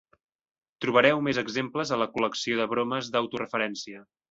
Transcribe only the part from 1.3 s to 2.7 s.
exemples a la col·lecció de